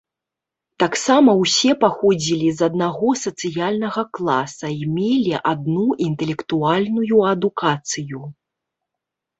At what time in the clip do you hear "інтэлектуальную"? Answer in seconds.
6.09-7.17